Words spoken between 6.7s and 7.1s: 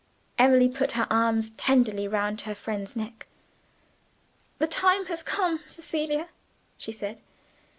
she